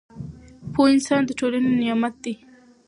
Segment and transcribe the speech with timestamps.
[0.73, 2.33] پوه انسان د ټولنې نعمت دی